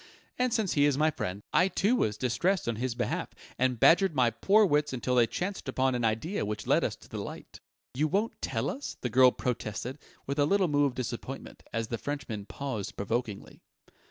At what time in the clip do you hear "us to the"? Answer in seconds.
6.83-7.19